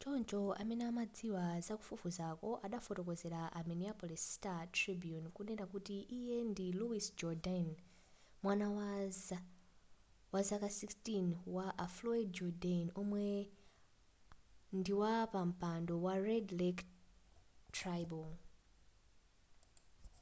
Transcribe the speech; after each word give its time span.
choncho 0.00 0.40
amene 0.62 0.82
amadziwa 0.90 1.44
zakufufuzaku 1.66 2.50
adafotokozera 2.66 3.42
a 3.58 3.60
minneapolis 3.68 4.22
star-tribune 4.34 5.26
kunena 5.36 5.64
kuti 5.72 5.96
iye 6.18 6.36
ndi 6.50 6.66
louis 6.78 7.06
jourdain 7.18 7.68
mwana 8.42 8.66
wazaka 10.32 10.68
16 10.68 11.30
wa 11.56 11.66
a 11.84 11.86
floyd 11.94 12.28
jourdain 12.36 12.86
omwe 13.00 13.26
ndiwapampando 14.78 15.94
wa 16.04 16.14
red 16.26 16.46
lake 16.60 16.84
tribal 17.76 18.28